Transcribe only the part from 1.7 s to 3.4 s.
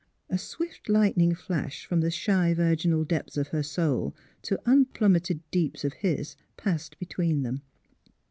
from the shy virginal depths